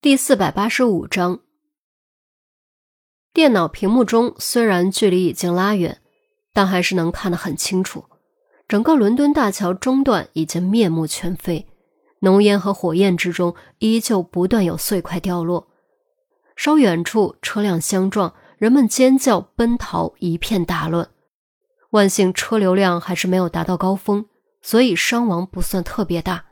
[0.00, 1.40] 第四百八十五章，
[3.32, 6.00] 电脑屏幕中虽然距离已经拉远，
[6.52, 8.04] 但还是能看得很清楚。
[8.68, 11.66] 整个伦敦大桥中段已经面目全非，
[12.20, 15.66] 浓烟和火焰之中依旧不断有碎块掉落。
[16.54, 21.10] 稍远处车辆相撞，人们尖叫奔逃，一片大乱。
[21.90, 24.26] 万幸车流量还是没有达到高峰，
[24.62, 26.44] 所以伤亡不算特别大。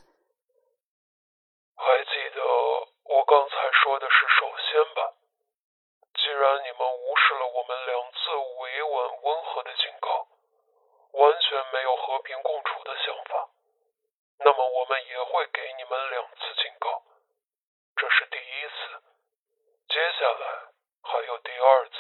[6.37, 8.29] 既然你们无视了我们两次
[8.61, 8.93] 委婉
[9.25, 10.29] 温和的警告，
[11.17, 13.49] 完全没有和平共处的想法，
[14.45, 17.01] 那么我们也会给你们两次警告。
[17.97, 19.01] 这是第一次，
[19.89, 20.45] 接下来
[21.01, 21.97] 还有第二次。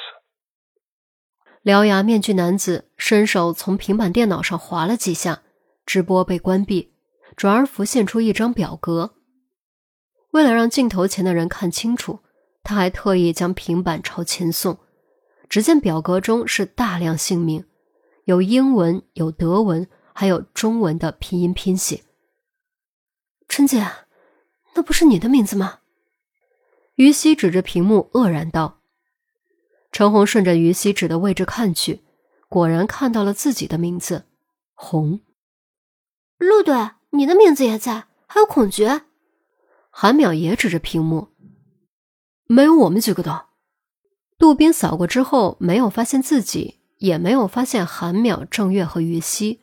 [1.64, 5.44] 獠牙面具男子伸手从平板电脑上划了几下，
[5.86, 6.92] 直播被关闭，
[7.38, 9.14] 转而浮现出一张表格。
[10.32, 12.20] 为了让镜头前的人看清楚。
[12.66, 14.76] 他还特意将平板朝前送，
[15.48, 17.64] 只见表格中是大量姓名，
[18.24, 22.02] 有英文，有德文，还有中文的拼音拼写。
[23.46, 23.86] 陈姐，
[24.74, 25.78] 那不是你的名字吗？
[26.96, 28.80] 于西指着屏幕愕然道。
[29.92, 32.02] 陈红顺着于西指的位置看去，
[32.48, 34.24] 果然看到了自己的名字，
[34.74, 35.20] 红。
[36.38, 36.74] 陆队，
[37.10, 39.02] 你的名字也在，还有孔觉。
[39.88, 41.28] 韩淼也指着屏幕。
[42.46, 43.46] 没有我们几个的，
[44.38, 49.62] 杜宾扫过之后，没有发现自己，也没有发现韩淼、郑月和于西。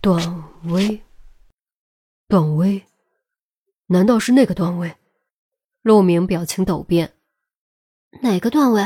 [0.00, 1.02] 段威，
[2.28, 2.84] 段威，
[3.86, 4.94] 难道是那个段威？
[5.82, 7.14] 陆明表情陡变。
[8.22, 8.84] 哪个段位？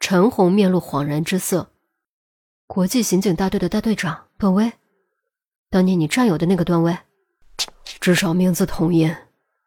[0.00, 1.72] 陈红面露恍然之色。
[2.66, 4.72] 国际刑警大队的大队长段威，
[5.70, 6.98] 当年你战友的那个段威，
[8.00, 9.14] 至少名字同音。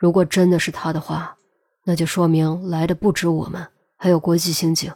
[0.02, 1.38] 如果真的是他的话，
[1.84, 4.92] 那就说明来的不止我们，还有国际刑警，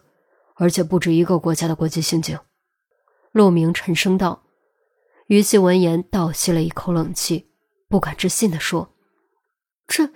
[0.56, 2.40] 而且不止一个国家的国际刑警。
[3.31, 4.41] 陆明沉声道。
[5.28, 7.52] 于西闻言倒吸了一口冷气，
[7.88, 8.96] 不敢置信地说
[9.85, 10.09] ：“这，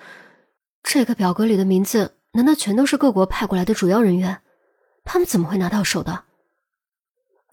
[0.82, 4.42] 这个表格里的名字，难道全都是各国派过来的主要人员？
[5.04, 6.24] 他们怎么会拿到手的？”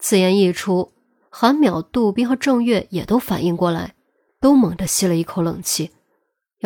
[0.01, 0.91] 此言一出，
[1.29, 3.93] 韩淼、杜斌和郑月也都反应过来，
[4.39, 5.91] 都猛地吸了一口冷气。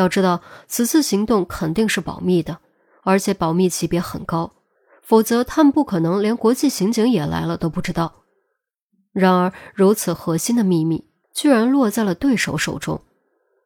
[0.02, 2.60] 要知道，此次行动肯定是保密的，
[3.04, 4.52] 而且保密级别很高，
[5.02, 8.24] 否则他们不可能连国际刑警也来了都不知道。
[9.14, 13.04] 然而，如此核心的秘密居然落在了对手手中，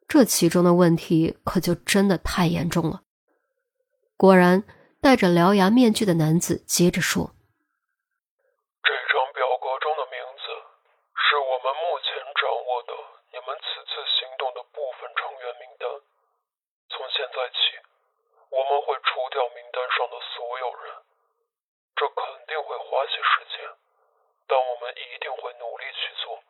[0.06, 3.02] 这其中的问题可就真的太严重了。
[4.16, 4.64] 果然，
[5.00, 7.30] 戴着獠牙面具的男子接着说
[8.82, 10.44] ：“这张表格中的名字
[11.14, 12.92] 是我们目前掌握的
[13.30, 15.86] 你们此次行动的部分成员名单。”
[16.90, 17.76] 从现在起，
[18.48, 21.04] 我们会除掉名单上的所有人，
[21.94, 23.76] 这肯定会花些时间，
[24.48, 26.40] 但我们一定会努力去做。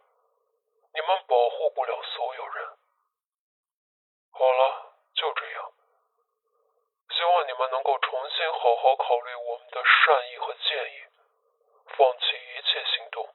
[0.94, 2.68] 你们保护不了所有人。
[4.30, 5.72] 好了，就这样。
[7.10, 11.02] 希望你们能够重新好好考虑我们的善意和建议，
[11.98, 13.26] 放弃一切行动，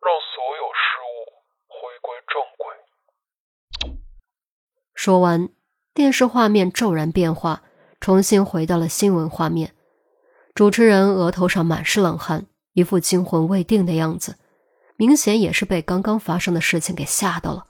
[0.00, 2.76] 让所有事物回归正轨。
[4.94, 5.57] 说完。
[5.98, 7.64] 电视画面骤然变化，
[8.00, 9.72] 重新回到了新闻画面。
[10.54, 14.36] 主持人额头上满是冷汗，一副惊魂未定的样子，
[14.96, 17.66] 明显也是被刚刚发生的事情给吓到了。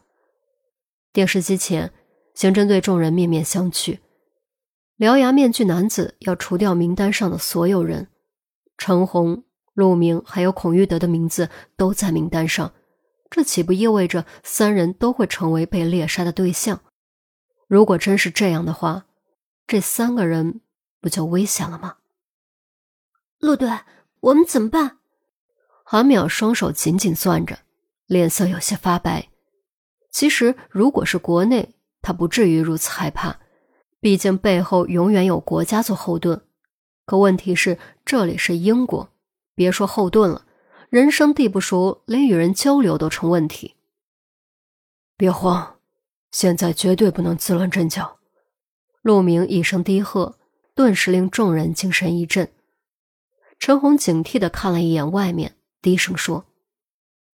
[1.10, 1.90] 电视机前，
[2.34, 3.98] 刑侦队众人面面相觑。
[4.98, 8.08] 獠牙面具男子要除掉名单上的所有人，
[8.76, 12.74] 陈红、陆明还有孔玉德的名字都在名单上，
[13.30, 16.78] 这岂不意味着三人都会成为被猎杀的对象？
[17.68, 19.04] 如果真是这样的话，
[19.66, 20.62] 这三个人
[21.02, 21.98] 不就危险了吗？
[23.38, 23.70] 陆队，
[24.20, 24.98] 我们怎么办？
[25.84, 27.58] 韩淼双手紧紧攥着，
[28.06, 29.28] 脸色有些发白。
[30.10, 33.38] 其实，如果是国内，他不至于如此害怕，
[34.00, 36.40] 毕竟背后永远有国家做后盾。
[37.04, 39.10] 可问题是，这里是英国，
[39.54, 40.46] 别说后盾了，
[40.88, 43.76] 人生地不熟，连与人交流都成问题。
[45.18, 45.77] 别慌。
[46.30, 48.18] 现在绝对不能自乱阵脚！
[49.02, 50.38] 陆明一声低喝，
[50.74, 52.52] 顿时令众人精神一振。
[53.58, 56.44] 陈红警惕地看了一眼外面，低声说：“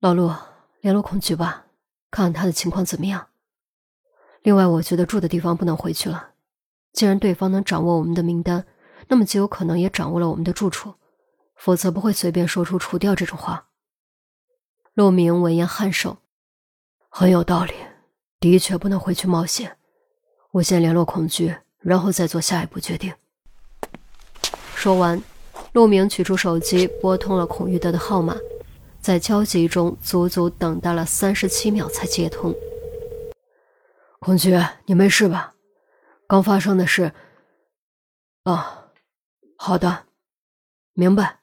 [0.01, 0.33] 老陆，
[0.81, 1.67] 联络孔局吧，
[2.11, 3.29] 看看他的情况怎么样。
[4.43, 6.31] 另外，我觉得住的地方不能回去了。
[6.93, 8.65] 既然对方能掌握我们的名单，
[9.09, 10.95] 那么极有可能也掌握了我们的住处，
[11.57, 13.69] 否则不会随便说出除掉这种话。”
[14.95, 16.19] 陆明闻言颔首
[17.11, 17.75] ：“很有道理。”
[18.51, 19.79] 的确不能回去冒险。
[20.51, 23.13] 我先联络孔局，然后再做下一步决定。
[24.75, 25.23] 说完，
[25.73, 28.37] 陆明取出手机，拨通了孔玉德的号码，
[29.01, 32.55] 在焦急中足足等待了三十七秒才接通。
[34.19, 35.55] 孔局，你没事吧？
[36.27, 37.13] 刚发生的事……
[38.43, 38.91] 啊，
[39.57, 40.05] 好的，
[40.93, 41.41] 明白。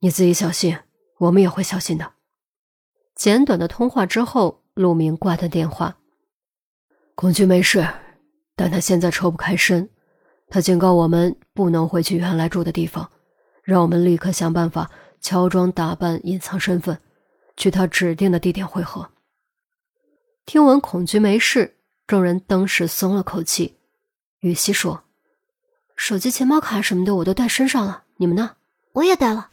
[0.00, 0.78] 你自己小心，
[1.18, 2.12] 我们也会小心的。
[3.14, 5.96] 简短的通话之后，陆明挂断电话。
[7.14, 7.88] 孔局没事，
[8.54, 9.88] 但他现在抽不开身。
[10.48, 13.10] 他警告我们不能回去原来住的地方，
[13.62, 17.00] 让我们立刻想办法乔装打扮、隐藏身份，
[17.56, 19.10] 去他指定的地点汇合。
[20.44, 23.78] 听闻孔局没事，众人登时松了口气。
[24.40, 25.04] 雨熙说
[25.96, 28.56] ：“手机、钱包卡什么的我都带身上了，你们呢？
[28.92, 29.48] 我也带了。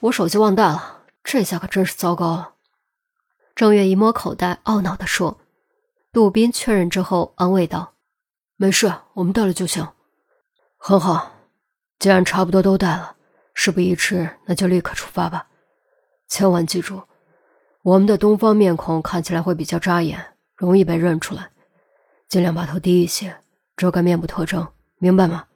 [0.00, 2.56] 我手机忘带了，这下可真是糟糕了。”
[3.58, 5.36] 郑月一摸口袋，懊恼地说。
[6.12, 7.94] 杜宾确认之后，安慰道。
[8.54, 9.84] 没事，我们带了就行。
[10.76, 11.32] 很好，
[11.98, 13.16] 既然差不多都带了，
[13.54, 15.48] 事不宜迟，那就立刻出发吧。
[16.28, 17.02] 千万记住，
[17.82, 21.50] 我们的东方面孔看起来会比较扎眼，容易被认出来，
[22.28, 23.38] 尽量把头低一些，
[23.76, 24.68] 遮盖面部特征，
[24.98, 25.46] 明白吗？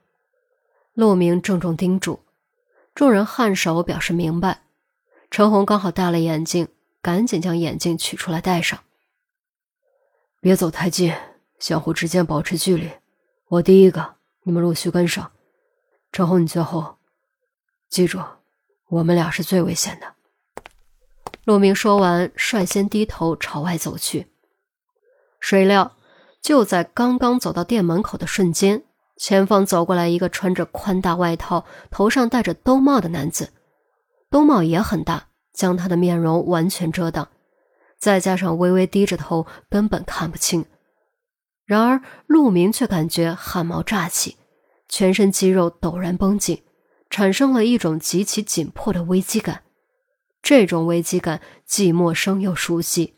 [0.93, 2.19] 陆明郑重叮嘱，
[2.93, 4.63] 众人颔首表示明白。
[5.31, 6.67] 陈红刚好戴了眼镜，
[7.03, 8.79] 赶紧将眼镜取出来戴上。
[10.41, 11.13] 别走太近。
[11.59, 12.91] 相互之间保持距离，
[13.47, 15.31] 我第一个，你们陆续跟上。
[16.11, 16.97] 陈红，你最后。
[17.89, 18.21] 记住，
[18.89, 20.13] 我们俩是最危险的。
[21.45, 24.27] 陆明说完，率先低头朝外走去。
[25.39, 25.95] 谁料，
[26.41, 28.83] 就在刚刚走到店门口的瞬间，
[29.15, 33.53] 前方走过来一个穿着宽大外套、头上戴着兜帽的男子，
[34.29, 37.29] 兜帽也很大，将他的面容完全遮挡，
[37.97, 40.65] 再加上微微低着头，根本看不清。
[41.65, 44.35] 然而，陆明却感觉汗毛炸起，
[44.89, 46.61] 全身肌肉陡然绷紧，
[47.09, 49.61] 产生了一种极其紧迫的危机感。
[50.41, 53.13] 这种危机感既陌生又熟悉。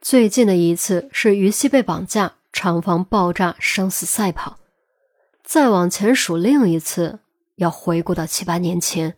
[0.00, 4.58] 最近的一次是于西被绑架，厂房爆炸，生死赛跑。
[5.44, 7.18] 再往前数另一次，
[7.56, 9.16] 要回顾到七八年前。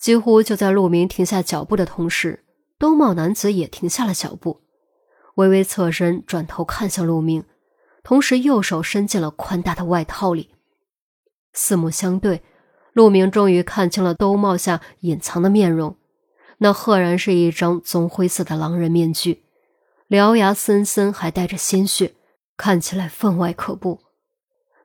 [0.00, 2.42] 几乎就在陆明停下脚步的同时，
[2.78, 4.62] 兜帽男子也停下了脚步。
[5.34, 7.44] 微微侧身，转头看向陆明，
[8.02, 10.54] 同时右手伸进了宽大的外套里。
[11.52, 12.42] 四目相对，
[12.94, 15.96] 陆明终于看清了兜帽下隐藏的面容，
[16.58, 19.42] 那赫然是一张棕灰色的狼人面具，
[20.08, 22.14] 獠牙森森，还带着鲜血，
[22.56, 24.00] 看起来分外可怖。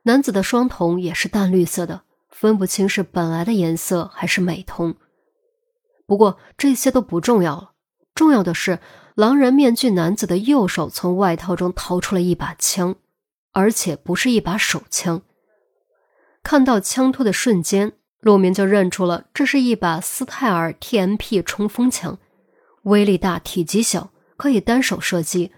[0.04, 4.94] 男子的双瞳也是淡绿色的，分不清是本来的颜色还是美瞳。
[6.06, 7.72] 不过这些都不重要了，
[8.14, 8.80] 重要的是。
[9.16, 12.96] 狼人面具男子的右手从外套中掏出了一把枪，
[13.54, 15.22] 而且不是一把手枪。
[16.44, 22.20] 看到枪托的瞬间，陆明就认出了这是一把斯泰尔 TMP 冲锋枪，
[22.84, 25.54] 威力大，体积小，可以单手射击，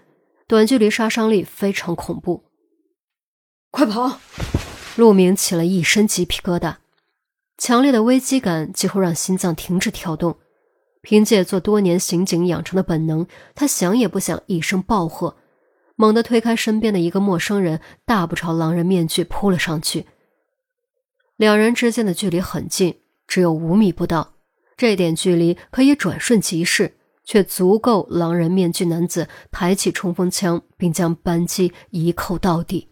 [0.46, 2.44] 短距离杀伤力非常恐怖。
[3.72, 4.20] 快跑！
[4.94, 6.76] 陆明起了一身鸡皮疙瘩，
[7.58, 10.38] 强烈的危机感几乎让心脏停止跳动。
[11.00, 15.36] 凭借做多年刑警养成的本能，他想也不想，一声暴喝，
[15.96, 20.06] 猛地推开身边的一个陌生人，大步朝狼人面具扑了上去。
[21.36, 24.34] 两人之间的距离很近，只有五米不到。
[24.76, 32.88] 这点距离可以转瞬即逝，却足够狼人面具男子抬起冲锋枪，并将扳机一扣到底。